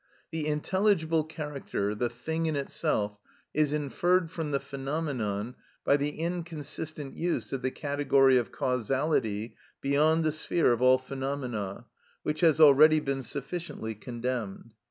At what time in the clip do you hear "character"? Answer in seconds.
1.23-1.93